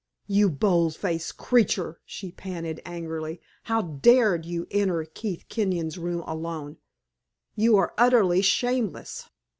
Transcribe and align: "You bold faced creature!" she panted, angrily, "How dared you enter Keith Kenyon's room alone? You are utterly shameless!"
"You 0.25 0.49
bold 0.49 0.95
faced 0.95 1.37
creature!" 1.37 1.99
she 2.05 2.31
panted, 2.31 2.81
angrily, 2.87 3.39
"How 3.65 3.83
dared 3.83 4.45
you 4.47 4.65
enter 4.71 5.03
Keith 5.05 5.45
Kenyon's 5.47 5.99
room 5.99 6.21
alone? 6.25 6.77
You 7.55 7.77
are 7.77 7.93
utterly 7.99 8.41
shameless!" 8.41 9.29